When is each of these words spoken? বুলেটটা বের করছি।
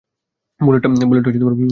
বুলেটটা 0.59 0.89
বের 1.09 1.19
করছি। 1.47 1.65